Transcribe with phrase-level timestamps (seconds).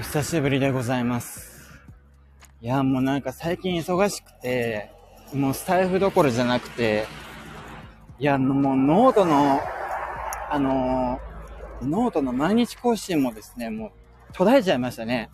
[0.00, 1.68] お久しぶりでございます。
[2.62, 4.90] いや、もうなんか最近忙しくて、
[5.34, 7.06] もうスタエフどころじゃなくて、
[8.18, 9.60] いや、もうノートの、
[10.48, 11.20] あの
[11.82, 13.90] ノートの毎日更新もですね、もう
[14.32, 15.28] 途絶えちゃいましたね。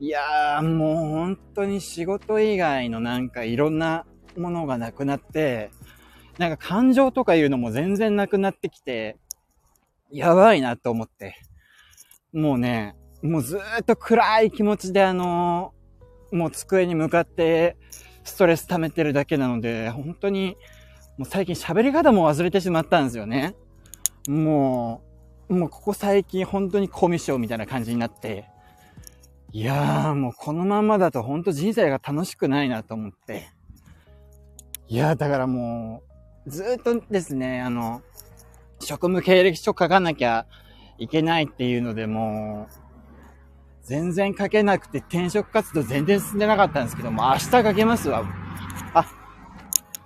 [0.00, 4.04] いやー、もう本当に仕事以外のなんかいろんな
[4.36, 5.70] ものがなくなって、
[6.36, 9.16] なんか感情とかいうのも全然なくなってきて、
[10.10, 11.36] やばいなと思って。
[12.30, 15.72] もうね、もうずーっと暗い気持ちであの
[16.30, 17.76] もう机に向かって
[18.24, 20.56] ストレス溜めてるだけなので、本当に、
[21.18, 23.54] もう最近喋り方も忘れてしまったんですよね。
[24.26, 25.02] も
[25.48, 28.46] う、もうここ最近本当にコミュ障みたいな感じになって、
[29.52, 33.50] いやーもうこのままだと本当人生が楽しくないなと思って。
[34.88, 36.02] いやーだからも
[36.46, 38.02] う、ずっとですね、あの、
[38.80, 40.46] 職務経歴書書かなきゃ
[40.98, 42.83] いけないっていうのでもう、
[43.84, 48.24] 全然書けなくて転職活動全然進んでなかったんですけども、明日書けますわ。
[48.94, 49.06] あ、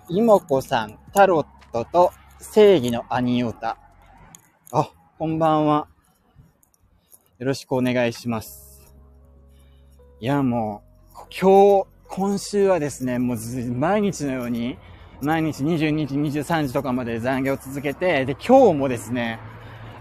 [0.08, 3.78] いもこさん、タロットと正義のアニオタ。
[4.72, 5.86] あ、こんばんは。
[7.38, 8.82] よろしくお願いします。
[10.18, 10.82] いや、も
[11.14, 13.38] う、今日、今週はですね、もう
[13.74, 14.76] 毎日のように、
[15.22, 19.38] 毎日22時、23時とかまで残業を続けて、で、今日もですね、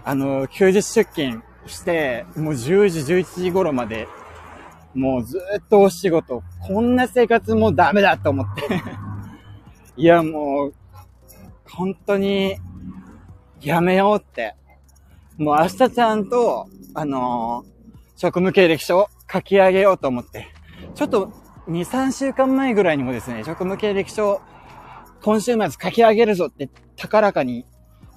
[0.04, 4.08] あの、休日出勤して、もう10時、11時頃まで、
[4.94, 8.62] もうずっとお仕事、こんな生活もうダメだと思って。
[9.96, 10.74] いや、もう、
[11.68, 12.56] 本当に、
[13.60, 14.54] やめようって。
[15.36, 17.78] もう明日ちゃんと、あのー
[18.18, 20.48] 職務経歴書を書き上げようと思って。
[20.96, 21.30] ちょっと、
[21.68, 24.40] 2、3週間前ぐらいにもですね、職務経歴書
[25.22, 27.64] 今週末書き上げるぞって高らかに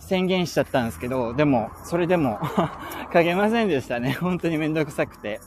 [0.01, 2.39] 宣言しちゃったんですけど、でも、それでも
[3.13, 4.13] 書けませんでしたね。
[4.19, 5.39] 本当にめんどくさくて。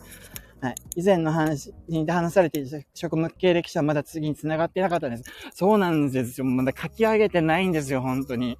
[0.60, 0.75] はい。
[0.97, 5.25] 以前の話に話されていた職務経歴書はまだ次に繋がってなかったんです。
[5.53, 6.47] そうなんですよ。
[6.47, 8.59] まだ書き上げてないんですよ、本当に。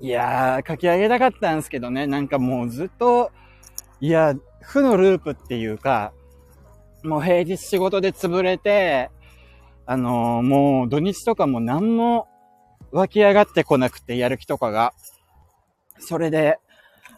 [0.00, 3.30] いやー、書き上げたかったんですけどね、なんかもうずっと、
[4.00, 6.12] いや、負のループっていうか、
[7.02, 9.10] もう平日仕事で潰れて、
[9.84, 12.28] あのーもう土日とかも何も
[12.92, 14.92] 湧き上がってこなくて、やる気とかが。
[15.98, 16.58] それで、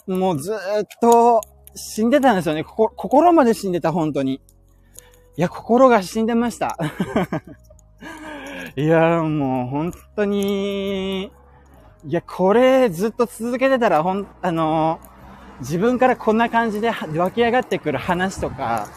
[0.06, 0.56] もうずっ
[1.00, 1.40] と
[1.74, 2.64] 死んでたんですよね。
[2.64, 4.34] ここ心まで死んでた、本当に。
[4.34, 4.40] い
[5.36, 6.76] や、心が死んでました。
[8.76, 15.14] いや、もう本当に、いや、これずっと続けてたら、ほん、あのー
[15.60, 18.88] 自分からこんな感じで湧き上がってくる話とか、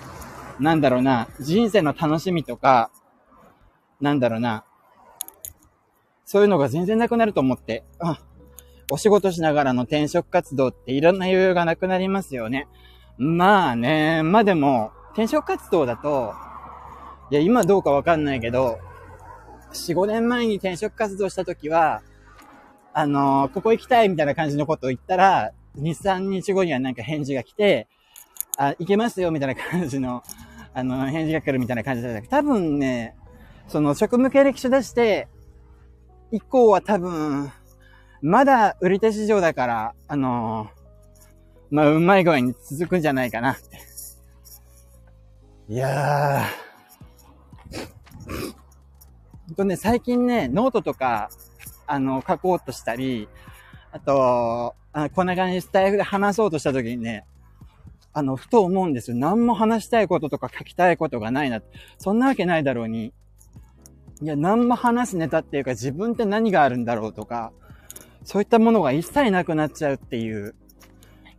[0.59, 2.89] なんだろうな、人生の楽しみとか、
[4.01, 4.65] なんだろうな、
[6.27, 8.19] そういうのが全然なくなると思って、あ、
[8.91, 12.67] お仕事しながらの転職活動っていろんな余裕がなくなりますよね。
[13.17, 16.33] まあね、まあでも、転職活動だと、
[17.31, 18.77] いや、今どうかわかんないけど、
[19.71, 22.01] 4、5年前に転職活動した時は、
[22.93, 27.87] あのーここ行きたいみたいな感じのことを言ったら、2、3日後にはなんか返事が来て、
[28.57, 30.23] あ、行けますよみたいな感じの、
[30.73, 33.15] あの、返事が来るみたいな感じだった多分ね、
[33.69, 35.29] その職務経歴書出して、
[36.31, 37.51] 以降は多分、
[38.21, 40.77] まだ売り手市場だから、あのー
[41.69, 43.79] まあ、うまい具合に続くんじゃないかなって。
[45.69, 46.67] いやー。
[49.47, 51.29] ほんとね、最近ね、ノートとか、
[51.85, 53.27] あの、書こうとしたり、
[53.91, 57.25] あと、あこんな感じでスタイフで話そうとした時にね、
[58.13, 59.17] あの、ふと思うんですよ。
[59.17, 61.61] 何も話したいこととか書きたいことがないな。
[61.97, 63.13] そんなわけないだろうに。
[64.21, 67.51] いや、何も話すネタっていうか自分って何があるんだろうとか、
[68.23, 70.55] そういったものが一切なくなっちゃうっていう。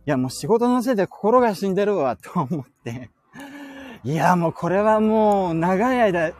[0.05, 3.09] いや、もう仕事のせいで心が死んでるわ、と思って。
[4.03, 6.31] いや、もうこれはもう長い間、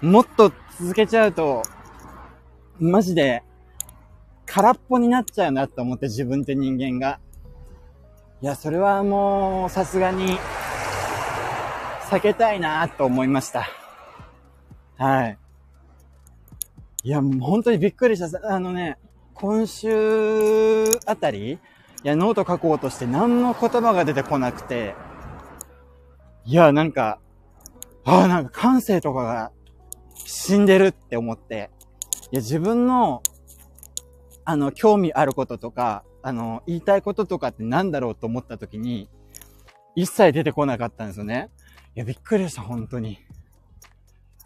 [0.00, 1.62] もっと続けちゃうと、
[2.78, 3.42] マジで、
[4.46, 7.18] 空っぽになっちゃうなと思って自分って人間が。
[8.40, 10.38] いや、それはもう、さすがに、
[12.10, 13.66] 避けたいなと思いました。
[14.96, 15.38] はい。
[17.04, 18.54] いや、もう本当にびっくりした。
[18.54, 18.96] あのね、
[19.34, 21.58] 今週あたり、い
[22.02, 24.94] や、ノート書こうとして何も言葉が出てこなくて、
[26.46, 27.18] いや、なんか、
[28.06, 29.52] ああ、なんか感性とかが
[30.14, 31.70] 死んでるって思って、
[32.32, 33.22] いや、自分の、
[34.46, 39.10] あの、興味あることとか、あの、言いたいこととかって何だろうと思った時に、
[39.94, 41.50] 一切出てこなかったんですよね。
[41.96, 43.18] いや、びっくりした、本当に。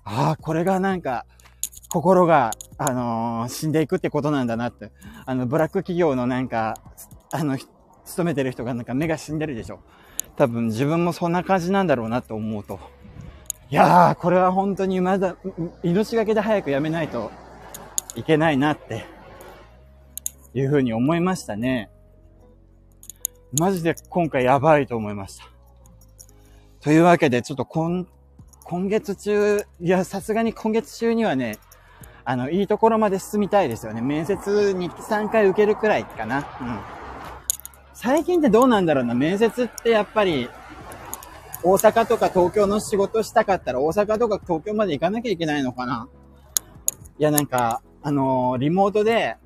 [0.02, 1.24] ああ、これがなんか、
[1.88, 4.92] 心が、あのー死んでいくってことなんだなって。
[5.24, 6.78] あの、ブラック企業のなんか、
[7.32, 7.56] あの、
[8.04, 9.80] 勤めてる人がなんか目が死んでるでしょ。
[10.36, 12.78] 多分自分もそんな感じなんだろうなと思うと。
[13.70, 15.36] いやー、これは本当にまだ、
[15.82, 17.30] 命がけで早くやめないと
[18.14, 19.06] いけないなって、
[20.54, 21.90] いうふうに思いましたね。
[23.58, 25.44] マジで今回やばいと思いました。
[26.80, 28.06] というわけで、ちょっと今、
[28.64, 31.58] 今月中、いや、さすがに今月中にはね、
[32.30, 34.02] あの、いいところまで進みたいですよね。
[34.02, 36.46] 面接に3回受けるくらいかな。
[36.60, 36.78] うん。
[37.94, 39.14] 最近ってどうなんだろうな。
[39.14, 40.50] 面接ってやっぱり、
[41.62, 46.06] 大阪とか東京の仕事したかったら大阪とか東京まで行かなきゃいけないのかな
[47.18, 49.38] いや、なんか、あのー、リモートで、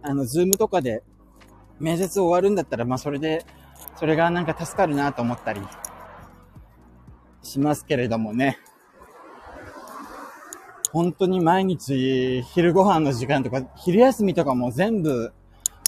[0.00, 1.02] あの、ズームとかで
[1.78, 3.44] 面接終わるんだったら、まあそれで、
[3.96, 5.60] それがなんか助かるなと思ったり
[7.42, 8.58] しますけれどもね。
[10.92, 15.32] 本当に毎日昼ご飯の時間とか、昼休みとかも全部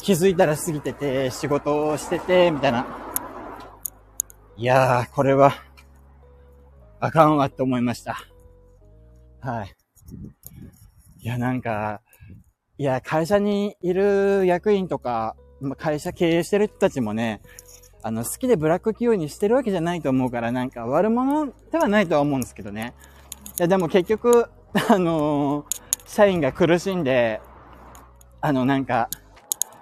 [0.03, 2.87] 気づいたら過ぎてて、仕事をしてて、みたいな。
[4.57, 5.55] いやー、これは、
[7.01, 8.17] あかんわって思いました。
[9.41, 9.75] はい。
[11.21, 12.01] いや、なんか、
[12.79, 15.35] いや、会社にいる役員とか、
[15.79, 17.41] 会社経営してる人たちもね、
[18.03, 22.95] あの、好きでブラック企業にしてるわけじゃないと思うから、なんか悪者ではないとは思うんですけどね。
[23.59, 24.49] いや、でも結局、
[24.89, 25.67] あのー、
[26.07, 27.41] 社員が苦しんで、
[28.41, 29.09] あの、なんか、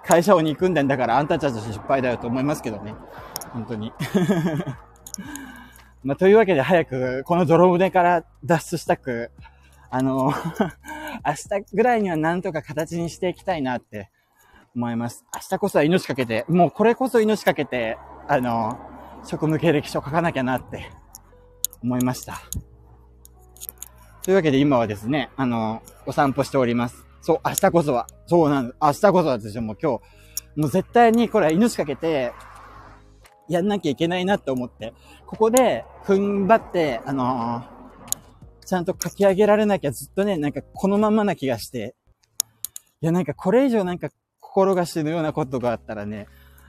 [0.03, 2.95] 会社を憎んでんだからあんたたち失敗だよと思いますけどね。
[3.53, 3.93] 本当に。
[6.03, 9.31] まあ、というわけで早くこの泥船から脱出したく、
[9.89, 10.33] あの、
[11.25, 14.09] 明日ぐらいにはなんとか形にしていきたいなって
[14.75, 15.25] 思います。
[15.33, 17.97] 明日こそは命かけて、もうこれこそ命かけて、
[18.27, 18.79] あの、
[19.23, 20.89] 職務経歴書書かなきゃなって
[21.83, 22.41] 思いました。
[24.23, 27.05] というわけで今はですね、あの、お散歩しております。
[27.21, 28.07] そう、明日こそは。
[28.27, 28.77] そうなんです。
[28.81, 32.33] 明日こそは私もう今日、もう絶対にこれは命かけて、
[33.49, 34.93] やんなきゃいけないなって思って、
[35.25, 37.81] ここで踏ん張って、あのー
[38.71, 41.93] ちゃんと書き上げられなきゃずっとね、なんかこのままな気がして。
[43.01, 44.09] いや、なんかこれ以上なんか
[44.39, 46.27] 心が死ぬようなことがあったらね、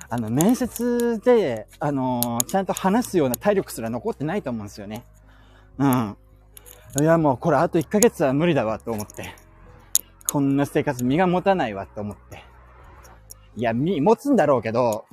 [0.09, 5.05] あの、面接で、あのー、ちゃんと話すような体力すら残ってないと思うんですよね。
[5.79, 6.17] うん。
[7.00, 9.35] いや、もうこれあと1ヶ月は無理だわと思って。
[10.31, 12.44] こんな生活身が持たないわと思って。
[13.56, 15.06] いや、身持つんだろうけど、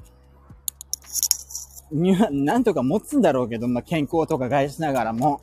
[1.92, 5.42] 身はなんとか持つんだろうけど、まあ、健康とか害しながらも、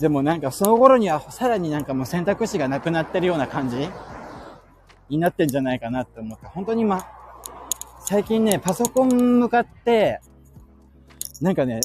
[0.00, 3.88] でもなんかその頃にはさらになんかもう選択肢がなくなってるような感じ
[5.08, 6.48] になってんじゃないかなって思った。
[6.48, 7.06] 本当にま、
[8.04, 10.20] 最近ね、パソコン向かって、
[11.40, 11.80] なんかね、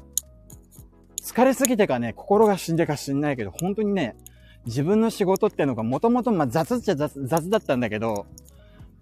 [1.25, 4.15] 疲れすぎてかね、心が死んでか知んないけど、本当にね、
[4.67, 8.27] 自分の仕事ってのがもともとま雑っちゃ雑雑だったんだけど、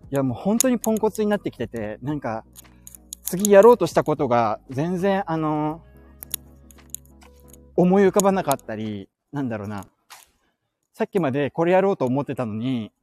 [0.09, 2.45] いやもう本当にポンコツになってきてて、なんか、
[3.23, 5.81] 次やろうとしたことが全然あの
[7.75, 9.85] 思い浮かばなかったり、なんだろうな。
[10.93, 12.93] さっきまでこれやろうと思ってたのに、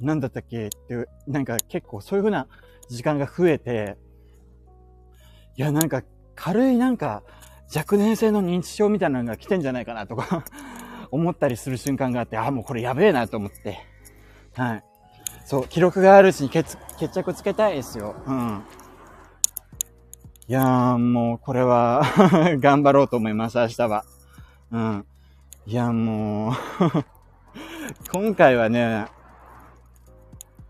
[0.00, 0.66] なんだったっけ？
[0.66, 2.48] って、なんか結構そういう風な
[2.88, 3.96] 時間が増えて、
[5.56, 6.02] いや、なんか
[6.34, 7.22] 軽いなんか
[7.74, 10.44] 若年性の認知症みたいなのが来てんじゃないかなとか
[11.10, 13.78] 思ったりする瞬間があって、ああ、もうこれやべえなと思って。
[14.54, 14.84] はい。
[15.44, 18.14] そう、記録があるうちに決着つけたいですよ。
[18.26, 18.62] うん。
[20.46, 22.02] いやー、もう、これは
[22.60, 24.04] 頑張ろうと思います、明日は。
[24.70, 25.06] うん。
[25.66, 26.52] いや、もう
[28.12, 29.06] 今回はね、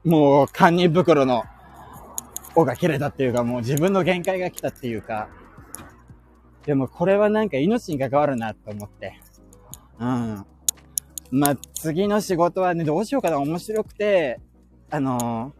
[0.04, 1.44] もう、堪忍袋の
[2.54, 5.28] 尾が切れたっていうか、もう自分の限界が来たっていうか、
[6.68, 9.18] でもこれはなんか命に関わるなと思って。
[9.98, 10.44] うん。
[11.30, 14.38] まあ、次の仕事はね、どうしようかな、面白くて、
[14.90, 15.58] あのー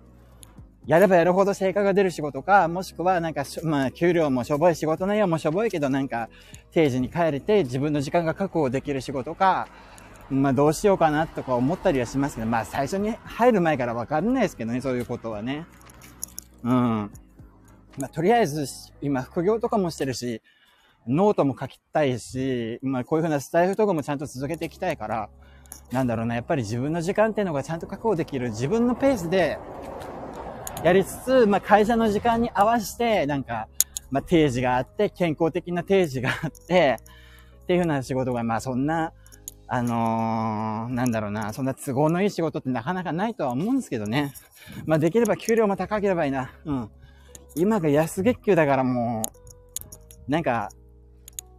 [0.87, 6.31] やればやるほど成果が出る仕事か、もしくはなんか、まあ、給料もしょぼい仕事内容もしょぼいけど、なんか、
[6.73, 9.69] 定時に帰れて自分の時間が確保できる仕事か、
[10.31, 15.67] まあ、どうしようかなとか思ったりはしますけど、まあ、最初に入る前からわかんないですけどね、そういうことはね。
[16.65, 17.11] うん。
[17.99, 18.67] まあ、とりあえず、
[19.03, 20.41] 今、副業とかもしてるし、
[21.09, 25.31] ノートも書きたいし、まあ、こういうふうなスタイフとかもちゃんと続けていきたいから、
[25.91, 29.59] なんだろうな、やっぱり自分の時間っていうのがちゃんと確保できる、自分のペースで、
[30.85, 33.69] やりつつ、まあ、会社の時間に合わせて、なんか、
[34.11, 36.99] まあ、定時があって、健康的な定時があって、
[37.63, 39.13] っていうふうな仕事が、まあ、そんな、
[39.67, 44.33] あのー、なんだろうな、そんな都合のいい仕事ってなかなかないとは思うんですけどね。
[44.87, 46.53] まあ、できれば給料も高ければいいな。
[46.65, 46.91] うん。
[47.55, 49.23] 今が安月給だからも
[50.27, 50.71] う、なんか、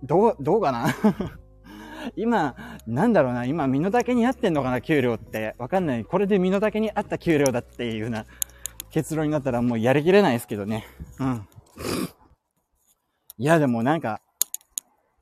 [0.03, 0.87] どう、どうかな？
[2.15, 2.55] 今、
[2.87, 5.55] なんだろうな、今、身の丈に合ってんのかな、給料って。
[5.57, 6.05] わかんない。
[6.05, 8.25] これで身の丈に合った給料だっていうな
[8.91, 10.85] 結論になったらもうやりきれないですけどね。
[11.19, 11.47] うん。
[13.37, 14.21] いや、でもなんか、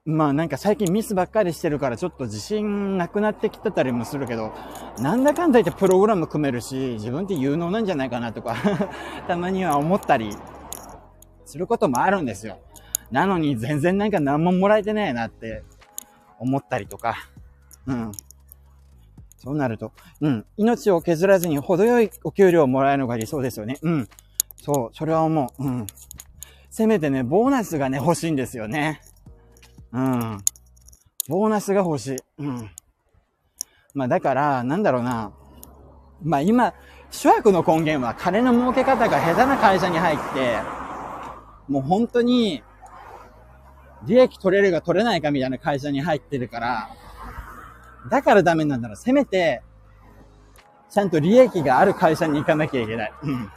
[0.05, 4.53] まあなんか最近ミスばっかりしてるからちょっと自信なくなってきてたりもするけど、
[5.00, 8.55] なんだかんだ言ってプログラム組めるし、自分って有能なんじゃないかなとか
[9.27, 10.34] たまには思ったり
[11.46, 12.57] することもあるんですよ。
[13.11, 15.63] なのに全然なんか何ももらえてないなって
[16.39, 17.15] 思ったりとか、
[17.85, 18.11] うん。
[19.37, 20.45] そうなると、うん。
[20.57, 23.77] 命を削らずに程よいお給料をもらえるのが理想ですよね。
[23.81, 24.09] うん。
[24.61, 25.63] そう、それは思う。
[25.63, 25.87] うん。
[26.69, 29.01] せめてね、ボーナスがね、欲しいんですよね。
[29.91, 30.37] うん。
[31.27, 32.17] ボーナスが欲しい。
[32.39, 32.69] うん。
[33.93, 35.31] まあだから、なんだろうな。
[36.23, 36.73] まあ今、
[37.09, 40.57] 諸悪の根源は金の儲け方が下手な会社に入って、
[41.67, 42.63] もう本当に、
[44.06, 46.89] 利益取れるか取れないかみたいな会社に入ってるから、
[48.10, 48.98] だからダメなんだろう。
[48.98, 49.62] せめて、
[50.89, 53.13] ちゃんと利益がある会社に行かなきゃいけない。
[53.24, 53.51] うん。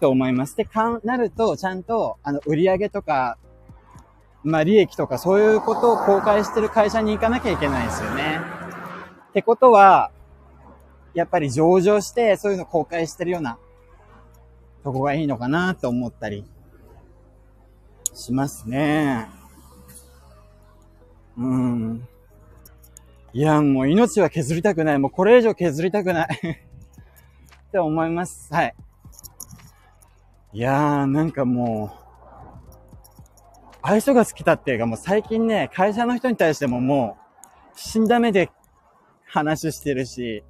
[0.00, 0.56] と思います。
[0.56, 3.36] で、かなると、ちゃんと、あの、売上とか、
[4.44, 8.40] まあ利益とかそういうことを公開してる会社に行かなきゃいけないですよね。
[9.30, 10.10] ってことは、
[11.14, 13.58] やっぱり上場してそういうの公開してるような
[14.84, 16.44] とこがいいのかなと思ったり
[18.14, 19.37] しますね。
[23.34, 24.98] いや、もう命は削りたくない。
[24.98, 28.52] もうこれ以上削りたくないって思います。
[28.52, 28.74] はい。
[30.54, 32.08] いやー、なんかもう、
[33.82, 37.16] 愛想が尽きたっていうかもう最近ね、会社の人に対してもも
[37.74, 38.50] う死んだ目で
[39.26, 40.42] 話してるし、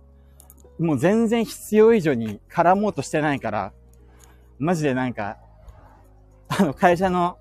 [0.78, 3.72] もう全然必要以上に絡もうとしてないから、
[4.58, 5.38] マジでなんか、
[6.48, 7.38] あの会社の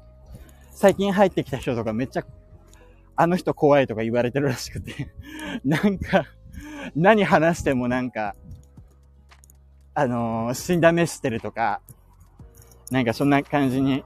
[0.71, 2.25] 最近入ってきた人とかめっちゃ、
[3.17, 5.11] あの人怖いとか言われてるらしくて
[5.65, 6.25] なんか、
[6.95, 8.35] 何話してもなんか、
[9.95, 11.81] あのー、死んだ目してるとか、
[12.91, 14.05] なんかそんな感じに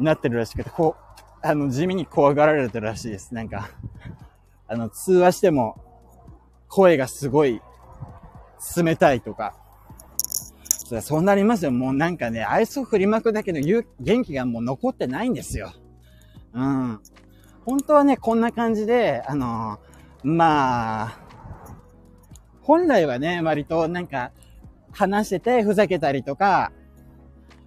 [0.00, 3.32] なってるらしくて、こう、あの、地味に怖がられてるらしいです。
[3.32, 3.70] なんか、
[4.66, 5.80] あの、通話しても、
[6.68, 7.62] 声がすごい、
[8.76, 9.54] 冷たいとか。
[10.88, 11.70] そそうなりますよ。
[11.70, 13.60] もうなんかね、愛想振りまくだけど、
[14.00, 15.72] 元気がもう残ってないんですよ。
[16.52, 17.00] うん。
[17.66, 19.80] 本当はね、こんな感じで、あの
[20.22, 21.18] まあ、
[22.62, 24.30] 本来はね、割となんか、
[24.92, 26.72] 話しててふざけたりとか、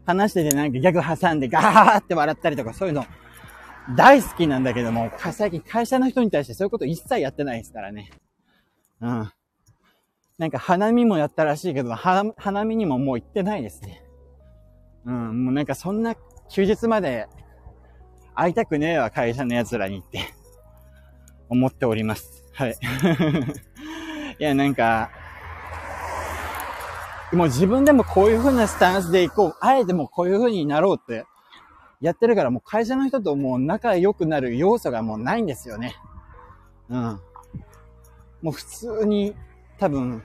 [0.06, 3.06] 話しててなんかギャグ挟んでガーって笑ったりとかそういうの
[3.96, 8.10] 大好きなんだけども、最近会社の人に対してそういうこと一切やってないですからね。
[9.02, 9.32] うん。
[10.38, 14.02] なんか花見もやったらしいけど、花見にももう行ってないですね。
[15.06, 16.16] うん、もうなんかそんな
[16.50, 17.28] 休日まで
[18.40, 20.22] 会いたくねえわ、会社の奴らにって
[21.50, 22.46] 思っております。
[22.54, 22.76] はい。
[24.40, 25.12] いや、なんか、
[27.34, 29.56] もう自分でもこういう風なスタンスで行こう。
[29.60, 31.26] あえてもこういう風になろうって
[32.02, 35.96] やってるから、もう会社の人ともう仲良くなる要素がもうないんですよね。
[36.90, 37.20] うん。
[38.42, 39.36] もう普通に、
[39.78, 40.24] 多分、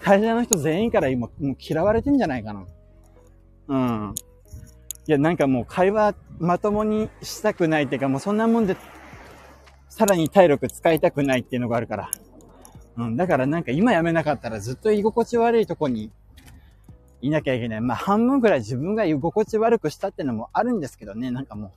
[0.00, 2.66] 会社の人全員から今、もう嫌われてんじゃないかな。
[3.68, 4.14] うん。
[5.06, 8.76] いや、なんかもう会話まともにしたくないっていうか、もうそんなもんで、
[9.88, 12.10] さらに体力使いたくないっていうのがあるから。
[12.96, 16.10] うん、だからなんか今やめなかったらずっと居心地悪いとこに
[17.22, 17.80] いなきゃいけない。
[17.80, 21.72] まあ半分くらい自分が居心地悪くしたってのもあるんですけどね、なんかも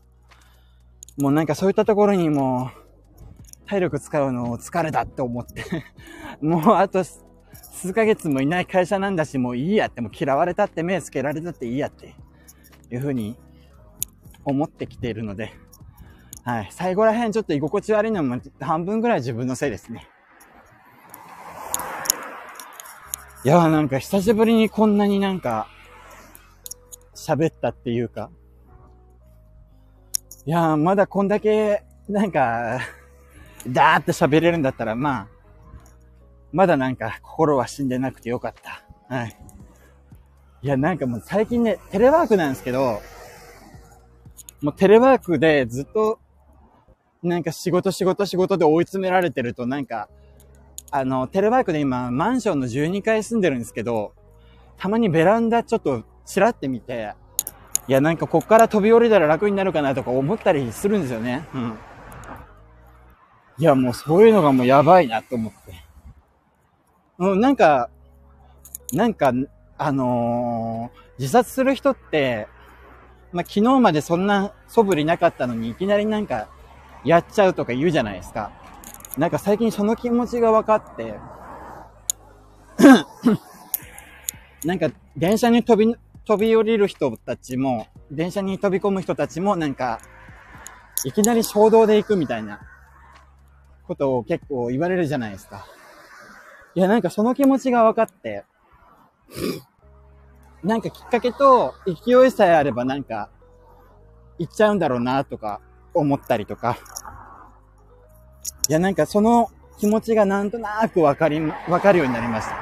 [1.17, 5.63] う、もうなんかそういったところにもう、体力使うの疲れたって思って。
[6.41, 12.15] もうあと数ヶ月もいない会社なんだし、もういいやって、もう嫌われたって目つけられたっていいやって。
[12.91, 13.35] いうふうに
[14.43, 15.53] 思ってきているので、
[16.43, 16.67] はい。
[16.69, 20.07] 最後ら辺ちょっと居心地悪いのも半分ぐらい自分のせいですね。
[23.43, 25.67] いやーなんか久しぶりにこんなになんか、
[27.15, 28.29] 喋ったっていうか。
[30.45, 32.79] いやーまだこんだけ、なんか、
[33.67, 35.27] だーって喋れるんだったら、まあ、
[36.51, 38.83] まだなんか心は死んでなくてよかった。
[39.15, 39.37] はい。
[40.65, 42.99] いや、なんかもう最近ね、テレワークなんですけど、
[44.63, 46.17] もうテレワークでずっと、
[47.21, 50.09] なんか仕事仕事仕事で追い詰められてるとなんか、
[50.89, 54.13] あの、テレワークで今、マンションの12階住んでるんですけど、
[54.75, 57.13] たまにベランダちょっとチラって見て、
[57.87, 61.47] いや、なんかこっから飛び降りたら楽になるかなとか思ったりするんですよね。
[61.53, 61.77] うん。
[63.59, 65.75] いや、もうそういうのがもうやばいなと思って。
[67.19, 67.91] うん、なんか、
[68.91, 69.31] なんか、
[69.77, 72.47] あのー、自殺する人って、
[73.31, 76.47] まあ、昨日までそんな素振りなかったのに、いきなりなんか、
[77.03, 78.51] やっちゃうとか言うじゃないですか。
[79.17, 81.15] なんか最近その気持ちが分かって、
[84.65, 89.99] なんか、電車に飛び、飛び降りる人たちも、電車に飛び込む人たちも、なんか、
[91.03, 92.61] いきなり衝動で行くみたいな、
[93.85, 95.65] ことを結構言われるじゃないですか。
[96.73, 98.43] いや、なんかその気持ちが分かって、
[100.63, 103.29] なんかきっかけと勢いさえあればなんか、
[104.37, 105.61] 行っちゃうんだろうなとか
[105.93, 106.77] 思ったりとか。
[108.67, 112.55] いや、なんかその気持ちがなんとなくわかり、わかるようになりました。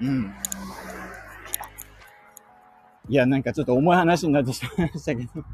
[0.00, 0.34] うん。
[3.08, 5.44] いや、なんかちょっと重い話になってしまいましたけど。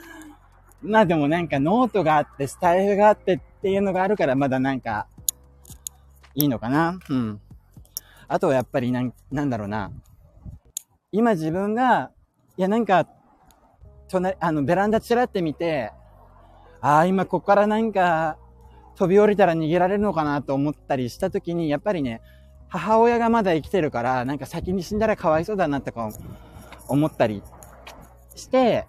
[0.82, 5.06] まあでもなんかノートがあって、スタイルがあってっていうのがあるからまだなんか、
[6.34, 7.40] いいのかなうん。
[8.28, 9.90] あとはやっぱりなん、なんだろうな。
[11.10, 12.10] 今自分が、
[12.56, 13.08] いやなんか、
[14.08, 15.92] 隣、あの、ベランダちらって見て、
[16.80, 18.36] ああ、今ここからなんか、
[18.96, 22.20] 飛び降りたら逃げられるのかなと思ったりした時に、やっぱりね、
[22.68, 26.10] 母親がまだ生きてるから、なんか先に死んだらかわいそうだなとか
[26.88, 27.42] 思ったり
[28.34, 28.86] して、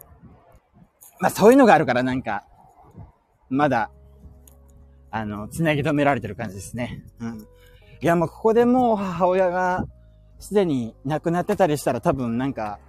[1.20, 2.44] まあそういうのがあるからなんか、
[3.50, 3.92] まだ、
[5.12, 7.04] あの、繋ぎ止められてる感じですね。
[7.20, 7.48] うん。
[8.02, 9.86] いやもうここでもう母親が
[10.40, 12.80] すでに亡くなってたりしたら多分なんか、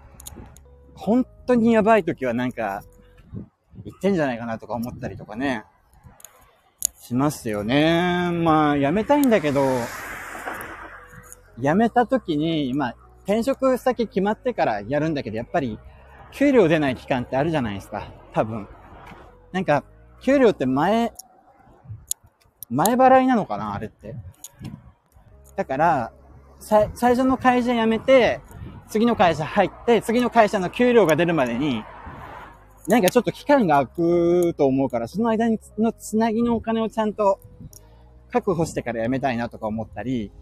[0.95, 2.83] 本当にやばい時はなんか、
[3.85, 5.65] 言ってんじゃないかなとか思ったりとかね、
[7.01, 8.31] しますよね。
[8.31, 9.67] まあ、辞めたいんだけど、
[11.59, 15.79] 辞めた時に、まあ、転職先決まってからやるんだけど、やっぱり、
[16.31, 18.13] 給料出ない期間ってあるじゃないですか。
[18.33, 18.69] 多分。
[19.51, 19.83] なんか、
[20.23, 21.13] 給料って前、
[22.71, 24.15] 前払いなのかなあれって。
[25.61, 26.13] だから、
[26.59, 28.41] 最初の会社辞めて、
[28.89, 31.85] 次の会社入って、次の会社の給料が出るまでに、
[32.89, 37.41] なんかちょっと期間が空くと思うから、その間にのつなぎのお金をちゃんと
[38.33, 40.33] 確保してから辞めたいなとか思ったり、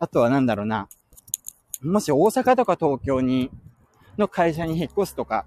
[0.00, 0.88] あとはなんだろうな。
[1.80, 3.52] もし大阪とか東京に、
[4.18, 5.46] の会社に引っ越すとか、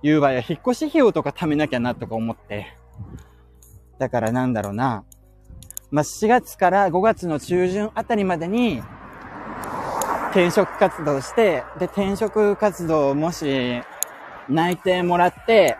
[0.00, 2.74] いう場合は引っ越し費用とか貯めなきゃなとか思って。
[3.98, 5.04] だからなんだろうな。
[5.90, 8.82] まあ、4月から5月の中旬あたりまでに、
[10.30, 13.80] 転職活動して、で、転職活動もし、
[14.48, 15.76] 内定もらって、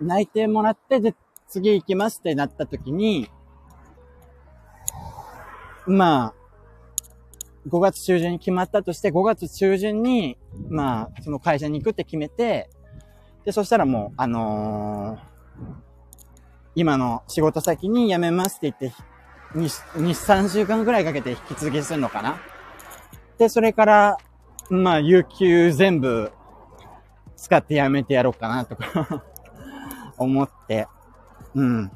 [0.00, 1.14] 内定もらって、で、
[1.48, 3.28] 次行きますってなった時に、
[5.86, 6.34] まあ、
[7.68, 10.38] 5月中旬に決まったとして、5月中旬に、
[10.68, 12.70] まあ、その会社に行くって決めて、
[13.44, 15.83] で、そしたらもう、あのー
[16.74, 19.04] 今の仕事先に辞めますって言って、
[19.58, 22.40] 2、3週間ぐらいかけて引き続きするのかな？
[23.38, 24.18] で、それから、
[24.70, 26.32] まあ、有給全部
[27.36, 29.24] 使って辞めてやろうかなとか
[30.18, 30.88] 思って、
[31.54, 31.92] うん。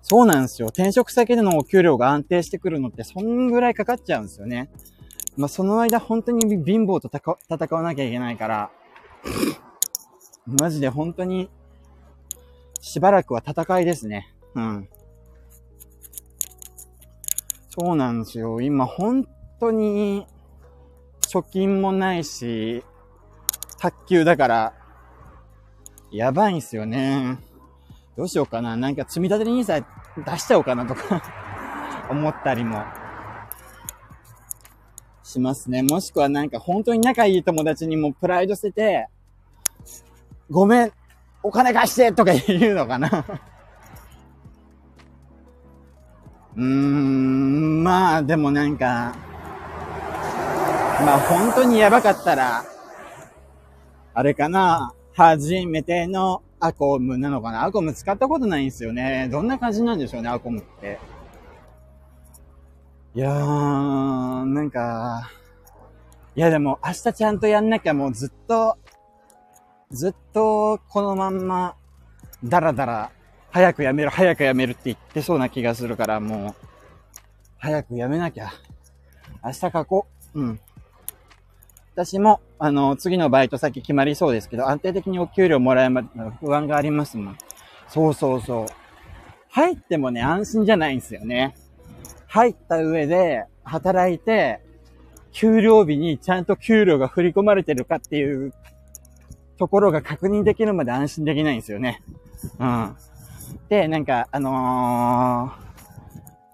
[0.00, 0.68] そうなんですよ。
[0.68, 4.68] 転職先でのお給料が安定してくるのって、そんぐらいかかっちゃうんですよね。
[5.36, 8.70] まあ、その間本当に貧乏と戦わなきゃいけないから、
[10.44, 11.48] マジで本当に
[12.82, 14.34] しばらくは戦いですね。
[14.56, 14.88] うん。
[17.70, 18.60] そうなんですよ。
[18.60, 19.26] 今本
[19.60, 20.26] 当に
[21.20, 22.84] 貯金もないし、
[23.78, 24.74] 卓球だから、
[26.10, 27.38] やばいんすよね。
[28.16, 28.76] どうしようかな。
[28.76, 29.84] なんか積み立て NISA
[30.26, 31.22] 出しちゃおうかなとか
[32.10, 32.82] 思ったりも
[35.22, 35.84] しますね。
[35.84, 39.08] もしくはなんか本当に仲いい友達にもプライド捨てて、
[40.50, 40.92] ごめん、
[41.42, 43.24] お金貸してとか言うのかな
[46.56, 49.14] うーん、まあでもなんか、
[51.04, 52.64] まあ本当にやばかったら、
[54.14, 59.28] あれかな、初めてのアコムなのかなアコム使ったことないんですよね。
[59.32, 60.98] どんな感じなんでしょうね、アコムって。
[63.14, 65.30] いやー、なんか、
[66.34, 68.78] いやでも明日ちゃんとやんなきゃもうずっと
[69.92, 71.76] ずっとこのまんま、
[72.42, 73.10] だらだら、
[73.50, 76.66] 早くやめる、早くやめるって言ってそうな気がするから、もう、
[77.58, 78.50] 早くやめなきゃ。
[79.44, 80.40] 明日書こう。
[80.40, 80.60] うん。
[81.94, 86.02] 私も、あの、次のバイト先決まりそうですけど、安定的にお給料もらえま、
[86.40, 87.38] 不安がありますもん。
[87.88, 88.66] そうそうそう。
[89.50, 91.54] 入ってもね、安心じゃないんですよね。
[92.26, 94.60] 入った上で、働いて、
[95.32, 98.54] 給料日にちゃんと給料が振り込まれてるかっていう
[99.58, 102.02] ところが確認できるまで安心できないんですよね。
[102.58, 102.96] うん。
[103.68, 105.52] で、なんか、あの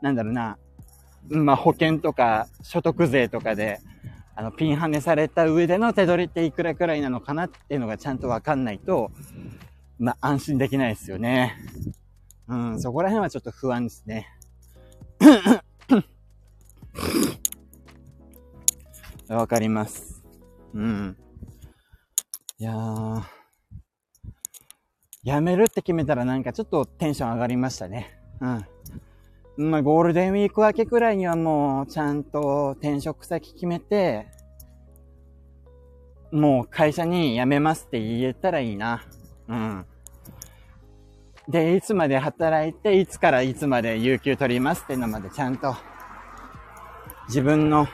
[0.01, 0.59] ー、なんだろうな、
[1.29, 3.81] まあ、保険とか所得税とかで、
[4.35, 9.11] あの、ピンハネされた上での手取りっていくらくらいなのかなっていうのがちゃんとわかんないと、
[9.99, 11.57] まあ、安心できないですよね。
[12.49, 14.29] うん、そこら辺はちょっと不安ですね。
[19.29, 20.23] わかります。
[20.73, 21.17] うん。
[22.61, 23.23] いやー、
[25.23, 28.19] 辞めるって決めたらなんかちょっとテンション上がりましたね。
[28.41, 29.71] うん。
[29.71, 34.27] まあ、ゴールデンウィーク明けくらいにはもうちゃんと転職先決めて、
[36.33, 39.05] もう会社に辞めますって言えたらいいな。
[39.47, 39.87] うん。
[41.49, 45.77] で、いつまで働いて、いつからいつまで有給取りますってのまでちゃんと、
[47.29, 47.87] 自分の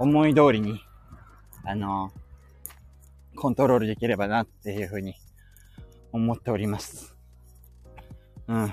[0.00, 0.80] 思い通りに、
[1.64, 2.10] あの、
[3.36, 5.14] コントロールできればなっていうふうに
[6.12, 7.16] 思っております。
[8.46, 8.72] うん。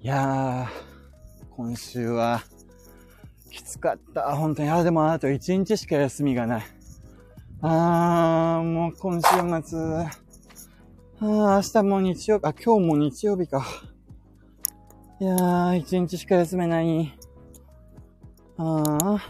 [0.00, 2.42] いやー、今週は、
[3.50, 4.36] きつかった。
[4.36, 4.70] 本当に。
[4.70, 6.62] あ、でもあと1日しか休みがない。
[7.60, 9.28] あー、もう今週
[9.68, 13.64] 末、あー、明日も日曜日、あ、今日も日曜日か。
[15.20, 17.16] いやー、1日しか休めない。
[18.56, 19.20] あー。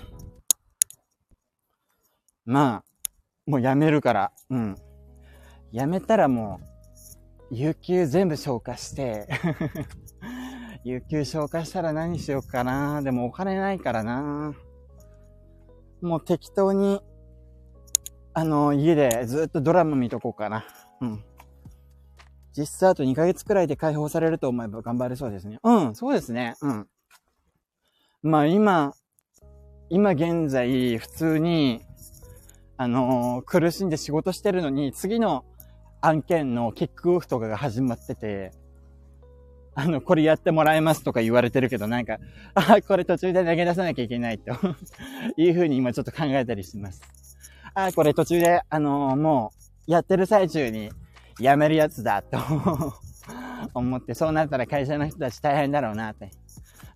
[2.46, 2.91] まあ、
[3.46, 4.32] もうやめるから。
[4.50, 4.76] うん。
[5.72, 6.60] やめたらも
[7.50, 9.28] う、有給全部消化して
[10.84, 13.02] 有給消化したら何しようかな。
[13.02, 14.54] でもお金ないからな。
[16.00, 17.00] もう適当に、
[18.34, 20.64] あの、家でずっとドラマ見とこうかな。
[21.00, 21.24] うん。
[22.56, 25.58] 実際あと2ヶ月くらいで解放されると思えば頑張れそうですね。
[25.62, 26.54] うん、そうですね。
[26.60, 26.88] うん。
[28.22, 28.94] まあ今、
[29.88, 31.82] 今現在普通に、
[32.82, 35.44] あのー、苦しんで仕事してるのに、次の
[36.00, 38.50] 案件のキックオフとかが始まってて、
[39.76, 42.18] あの、これやってもらえますとか言われてるけど、なんか、
[42.54, 44.52] ああ、これ途中で投げ出さなきゃいけないと
[45.40, 47.02] いうふうに今ちょっと考えたりします。
[47.74, 49.52] あ、これ途中で、あのー、も
[49.86, 50.90] う、やってる最中に
[51.38, 52.36] やめるやつだと
[53.74, 56.30] 思って、そうなったら会社の人たち大変だろうなって。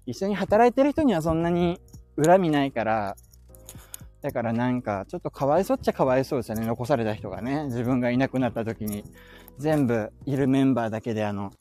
[0.05, 1.81] 一緒に働いてる人にはそんなに
[2.21, 3.17] 恨みないから、
[4.27, 6.67] だからなんか、ちょっとかわいそうっちゃかわいそうですよね。
[6.67, 7.67] 残された人がね。
[7.67, 9.05] 自分がいなくなった時に、
[9.59, 11.53] 全部いるメンバーだけであの、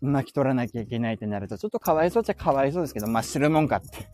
[0.00, 4.08] 巻き取らなきゃいけないってなると、ちょっとかわいそうっちゃかわいそうですけど、まあ、知るもんかって。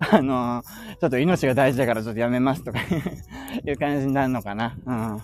[0.16, 2.78] あのー、ちょっと命が大事だからちょっとやめますとか
[3.64, 4.76] いう感じになるのかな。
[4.86, 5.22] うん。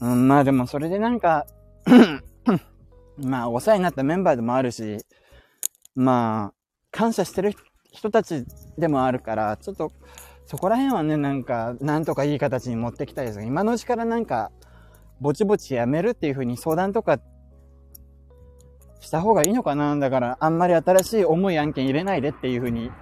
[0.00, 1.46] うん、まあでもそれでなんか
[3.18, 4.98] まあ、お世話になったメンバーでもあるし、
[5.94, 6.54] まあ、
[6.90, 7.54] 感謝してる
[7.90, 8.44] 人たち
[8.76, 9.90] でもあるから、ちょっと、
[10.46, 14.52] そこら辺はね、なんか、なんとかいい形に持ってきたいですが、今のうちからなんか、
[15.20, 17.18] ぼちぼちやめるっていう風に相談とか
[19.00, 22.92] した方がいいのかなだから、あんまり新しい重い案件入れないでっていう風に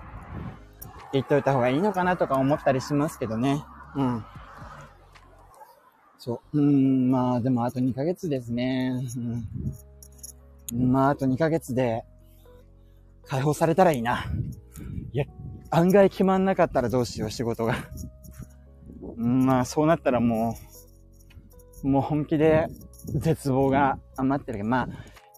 [1.12, 3.62] 言っといた方がいいのかなとか思ったりしますけどね。
[3.94, 4.24] うん。
[6.18, 6.58] そう。
[6.58, 9.02] うん、まあ、でもあと2ヶ月ですね。
[10.72, 10.92] うん。
[10.92, 12.04] まあ、あと2ヶ月で
[13.26, 14.24] 解放されたらいいな。
[15.12, 15.26] いや、
[15.70, 17.74] 案外決まんなかったらどうしよう、仕事が。
[19.16, 20.56] まあ、そうなったらも
[21.82, 22.68] う、もう本気で
[23.06, 24.88] 絶望が余ってるけど、まあ、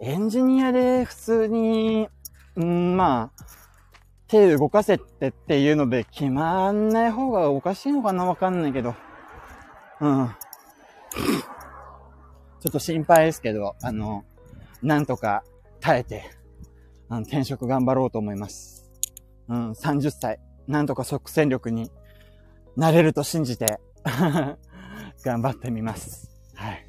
[0.00, 2.08] エンジニアで普通に、
[2.56, 3.44] うん、まあ、
[4.28, 8.94] 手動かせてっていうので決まんない方がおかしいのかなわかんないけど。
[10.00, 10.30] うん。
[12.60, 14.24] ちょっと心配ですけど、あの、
[14.82, 15.44] なんとか
[15.80, 16.24] 耐えて、
[17.08, 18.75] あの、転職頑張ろうと思います。
[19.48, 21.90] うん、30歳、なんとか即戦力に
[22.76, 23.80] なれると信じて
[25.24, 26.30] 頑張ってみます。
[26.54, 26.86] はい。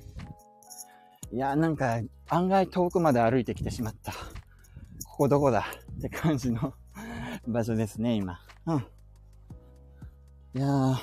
[1.32, 4.12] いや、なんか、案外遠くまで歩いてきてしまった。
[4.12, 5.66] ここどこだ？
[5.98, 6.74] って感じの
[7.48, 8.40] 場所ですね、今。
[8.66, 8.78] うん。
[10.54, 10.96] いやー、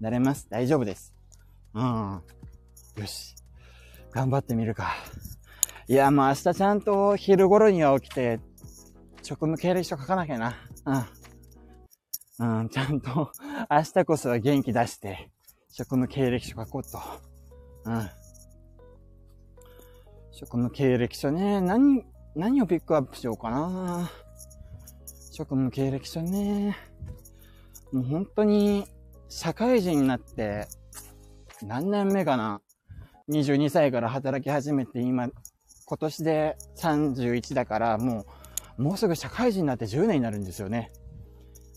[0.00, 0.48] 慣れます。
[0.50, 1.14] 大丈夫です。
[1.74, 2.22] うん。
[2.96, 3.34] よし。
[4.10, 4.94] 頑張ってみるか。
[5.86, 8.40] いや、もう明日ちゃんと昼頃には起きて、
[9.24, 10.54] 職務経歴書書かなきゃな。
[10.84, 12.60] うん。
[12.60, 13.32] うん、ちゃんと
[13.70, 15.30] 明日こそは元気出して、
[15.72, 16.98] 職務経歴書書こうと。
[17.86, 18.10] うん。
[20.30, 22.04] 職務経歴書ね、何、
[22.36, 24.10] 何をピックアップしようかな。
[25.32, 26.76] 職務経歴書ね。
[27.92, 28.86] もう本当に、
[29.30, 30.68] 社会人になって、
[31.62, 32.60] 何年目かな。
[33.30, 35.30] 22歳から働き始めて、今、
[35.86, 38.26] 今年で31だから、もう、
[38.76, 40.92] もうすぐ社会人になって10年になるんですよね。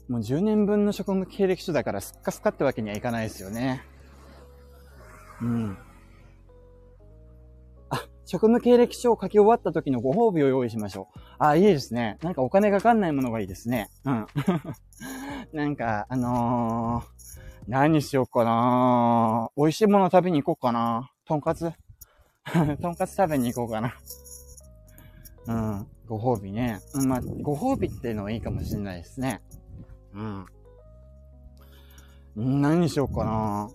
[0.09, 3.83] もう10年分の職務経歴書だから、すっかすかってわけにはいかないですよね。
[5.41, 5.77] うん。
[7.89, 11.19] あ職務経歴書を書き終わった時のご褒美を用意しましょう。
[11.39, 12.17] あ、いいですね。
[12.21, 13.89] なんかお金かかんないものがいいですね。
[14.05, 14.27] うん。
[15.53, 17.05] なんか、あのー、
[17.67, 21.69] 何しようかな美味しいもの食べに行こうかなとんかつ
[22.81, 23.93] とんかつ食べに行こうかな。
[25.47, 25.87] うん。
[26.07, 26.79] ご褒美ね。
[26.93, 29.41] うん、まあ、ご褒美っていうのはいいかもしれないですね。
[30.13, 30.45] うん。
[32.35, 33.69] 何しようかな。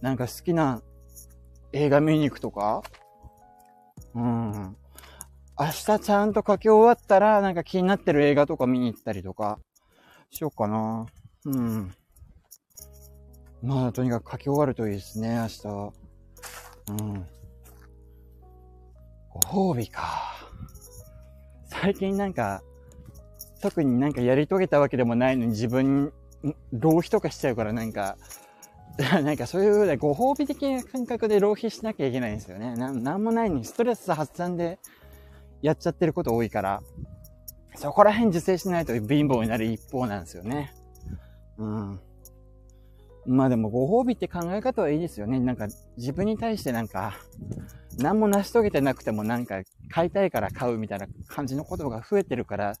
[0.00, 0.82] なんか好きな
[1.72, 2.82] 映画見に行くとか？
[4.14, 4.76] うん。
[5.58, 9.58] 明日ちゃんと書き終わったら、なんか気になってる映画とか見に行ったりとか、
[10.30, 11.06] しようかな。
[11.44, 11.94] うん。
[13.62, 15.92] まあ、とにかく書き終わるといいですね、明日は。
[16.88, 17.26] うん。
[19.30, 20.31] ご褒美か。
[21.82, 22.62] 最近なんか、
[23.60, 26.12] 特になんかやり遂げたわけでもないのに自分、
[26.72, 28.16] 浪費とかしちゃうからなんか、
[29.24, 32.76] なんかそういうご褒美的な感覚で浪費しなきゃいけないんですよね。
[32.76, 34.78] なんもないのにストレス発散で
[35.60, 36.82] やっちゃってること多いから、
[37.74, 40.72] そこら辺自制しないと貧乏になる一方なんですよね。
[41.58, 42.00] うん。
[43.26, 45.40] まあでもご褒美って考え方はいいですよね。
[45.40, 45.66] なんか
[45.96, 47.14] 自分に対してなんか、
[47.98, 52.74] 何も成し遂げてなくてもなんか買いたいから買うみたいな感じのことが増えてるから、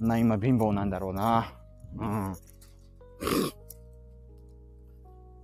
[0.00, 1.54] まあ今貧乏なんだろうな。
[1.96, 2.34] うん。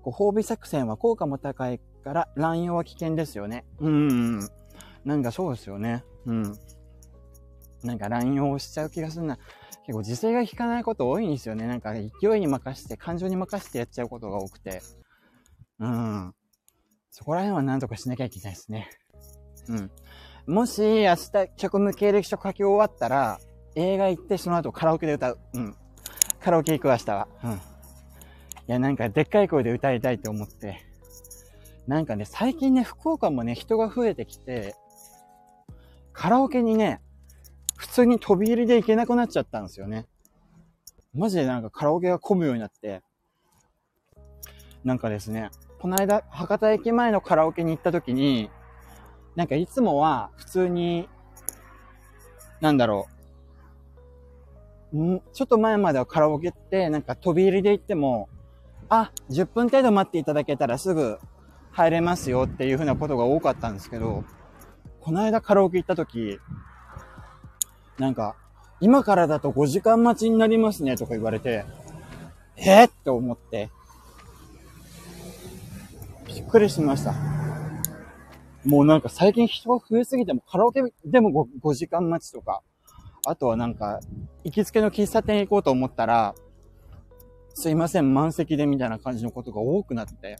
[0.03, 3.65] ご褒美作戦は効果も高いから乱用は危険ですよね。
[3.79, 4.41] うん。
[5.05, 6.05] なんかそうですよね。
[6.27, 6.43] うん。
[7.85, 9.39] なんか乱用しちゃう気がするな。
[9.87, 11.67] 結構自制が効かないこと多いんですよね。
[11.67, 14.83] なんか勢いに任せて、感情に任せてやっちゃうことが多くて。
[15.79, 16.35] うん。
[17.11, 18.91] そこら辺は何とかしなきゃいけないですね。
[19.69, 19.91] うん。
[20.47, 21.17] もし明日
[21.57, 23.39] 職務経歴書書き終わったら、
[23.75, 25.39] 映画行ってその後カラオケで歌う。
[25.55, 25.77] うん。
[26.41, 27.29] カラオケ行く明日は。
[27.45, 27.53] うん。
[27.53, 27.57] い
[28.67, 30.85] や、なんかでっかい声で歌いたいと思って。
[31.87, 34.75] なんかね、最近ね、福岡もね、人が増えてきて、
[36.13, 37.01] カラオケにね、
[37.77, 40.07] 普通に飛び入りで行けなくなっちゃったんですよね。
[41.15, 43.03] マジでなんかカラオケが混むようになって、
[44.85, 48.51] なんかですね、この間、博多駅前のカラオケに行った時に、
[49.37, 51.09] なんかいつもは普通に、
[52.61, 53.07] なんだろ
[54.93, 58.29] う、んちょっと前まではカラオケって、なんか飛び入りで行っても、
[58.89, 61.19] あ、10分程度待っていただけたらすぐ
[61.71, 64.25] 入れますよっていう風なことが多かったんですけど、
[65.01, 66.41] この間カラオケ行った時、
[67.99, 68.35] なんか、
[68.81, 71.65] 今からだと5時間待ちになりますねとか言われて、
[72.57, 73.71] えー、って思って、
[76.29, 77.15] びっくりしました。
[78.65, 81.31] もうなんか最近人が増えすぎてもカラオケでも
[81.63, 82.63] 5, 5時間待ちとか、
[83.27, 84.01] あとはなんか、
[84.45, 86.35] 行きつけの喫茶店行こうと思ったら、
[87.55, 90.37] すいません、満席でみたいな感じのことが多くなって、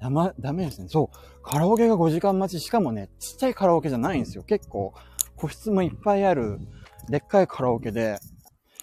[0.00, 0.88] ダメ、ダメですね。
[0.88, 1.42] そう。
[1.42, 2.62] カラオケが5時間待ち。
[2.64, 4.42] しかもね、ちっちゃいカラオケじゃないんですよ。
[4.42, 4.94] 結構、
[5.36, 6.58] 個室もいっぱいある、
[7.08, 8.18] でっかいカラオケで、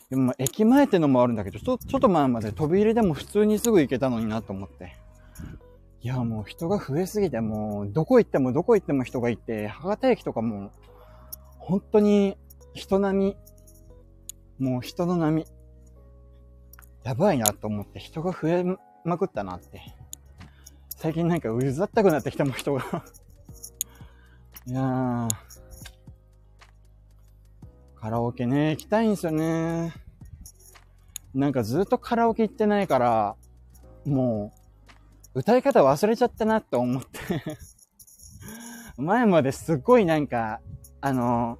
[0.09, 4.95] でも駅前ってのもあるんだけど、ちょちょっと前まで飛び入りでも普通にすぐ行けたのになと思って。
[6.07, 10.71] いや、もう人が増えすぎて、もう、どこ行ってもどこ行っても人がいて、博多駅とかも、
[11.57, 12.37] 本当に
[12.73, 13.35] 人並
[14.57, 15.45] み、もう人の波、
[17.03, 18.63] やばいなと思って人が増え
[19.03, 19.81] まくったなって
[20.95, 23.03] 最近なんかうざったくなってきたもん、人が
[24.65, 25.29] いやー。
[27.95, 29.93] カラオケね、行きたいんですよね。
[31.33, 33.35] なんかずっとカラオケ行ってないから、
[34.05, 34.56] もう、
[35.37, 37.19] 歌い方忘れちゃったなって思って
[38.97, 40.61] 前まですっごいなんか、
[40.99, 41.59] あの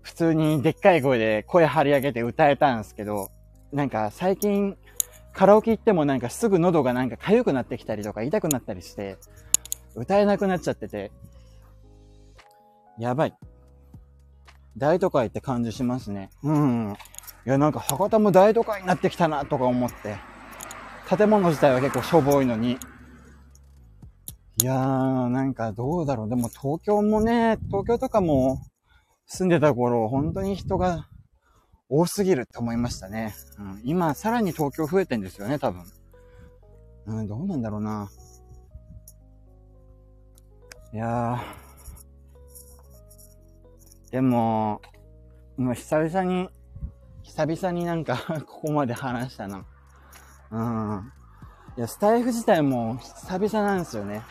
[0.00, 3.32] 普通にでっかい声で声張り上げて歌えたんですけど、
[3.72, 4.78] なんか最近
[5.32, 9.18] カラオケ行ってもなんかすぐ喉がなんか痒くなってきたりとか痛くなったりして、
[9.96, 11.10] 歌えなくなっちゃってて、
[12.96, 13.36] やばい。
[14.76, 16.30] 大都会って感じしますね。
[16.44, 16.96] うん。
[17.44, 20.31] いや、なんか博多も大都会になってきたなとか思って。
[21.16, 22.78] 建物自体は結構しょぼいのに。
[24.62, 26.28] いやー、なんかどうだろう。
[26.30, 28.58] でも東京もね、東京とかも
[29.26, 31.08] 住んでた頃、本当に人が
[31.90, 33.34] 多すぎるって思いましたね。
[33.58, 35.84] うん、今、さらに東京増えてんですよね、多分。
[37.06, 38.10] うん、どうなんだろうな。
[40.94, 44.12] いやー。
[44.12, 44.80] でも、
[45.58, 46.48] もう久々に、
[47.22, 48.16] 久々になんか
[48.48, 49.66] ここまで話したな。
[50.52, 51.12] うん。
[51.78, 54.22] いや、スタイフ自体も久々なんですよね。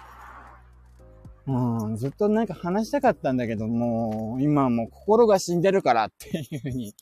[1.48, 6.94] うん、ずっとなんか話したかったんだけど、もう、今もう心が死んでるからっていう風に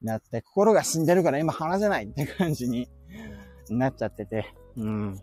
[0.00, 2.88] なって、心が死んでるから今話せないって感じに
[3.68, 4.46] なっちゃってて、
[4.78, 5.20] うん。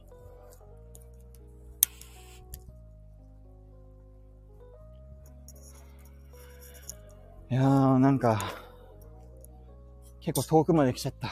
[7.49, 8.39] いやー、なんか、
[10.19, 11.29] 結構遠くまで来ちゃった。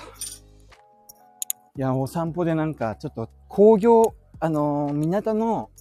[1.75, 5.71] いや、お散歩でなんか、ちょっと工業、あのー、港の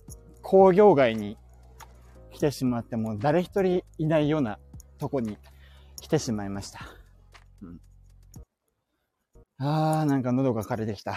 [0.41, 1.37] 工業街に
[2.31, 4.59] 来てしまって、もう誰一人いないような
[4.97, 5.37] とこに
[6.01, 6.81] 来てしまいました。
[7.61, 7.81] うん
[9.59, 11.13] あー、なんか喉が枯れてきた。
[11.13, 11.17] い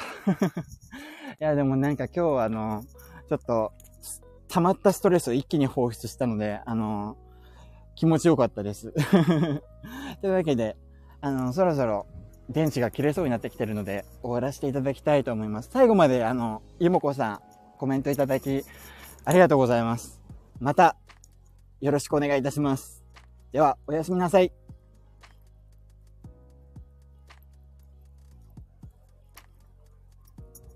[1.39, 2.83] や、でもなんか今日はあの、
[3.29, 3.71] ちょっと、
[4.49, 7.15] 溜まったストレスを一気に放出したので、あの、
[7.95, 8.91] 気持ちよかったです。
[10.21, 10.75] というわけで、
[11.21, 12.07] あの、そろそろ
[12.49, 15.69] 電池が切れそうになってきてるので、終わらせていただきたいと思います。
[15.71, 17.39] 最後まで、あの、ゆもこさん、
[17.77, 18.63] コメントいただき、
[19.23, 20.21] ありがとうございます。
[20.59, 20.95] また、
[21.81, 23.03] よろしくお願いいたします。
[23.51, 24.64] では、おやすみなさい。